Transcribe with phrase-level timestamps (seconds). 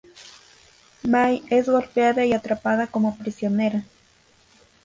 [1.11, 3.83] Mai es golpeada y atrapada como prisionera.